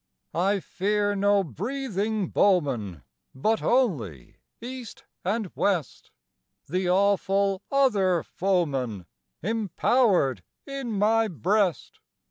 [0.33, 3.03] I fear no breathing bowman,
[3.35, 6.09] But only, east and west,
[6.67, 9.05] The awful other foeman
[9.43, 11.99] Impowered in my breast.